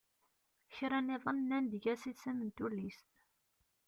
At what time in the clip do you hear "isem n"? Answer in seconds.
2.11-2.49